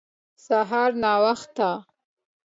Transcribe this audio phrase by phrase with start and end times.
[0.45, 1.71] سهار ناوخته